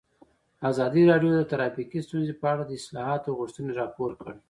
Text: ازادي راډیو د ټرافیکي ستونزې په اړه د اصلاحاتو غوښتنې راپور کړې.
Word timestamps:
ازادي 0.69 1.03
راډیو 1.11 1.31
د 1.35 1.41
ټرافیکي 1.51 1.99
ستونزې 2.07 2.33
په 2.41 2.45
اړه 2.53 2.63
د 2.65 2.71
اصلاحاتو 2.79 3.37
غوښتنې 3.39 3.71
راپور 3.81 4.11
کړې. 4.21 4.39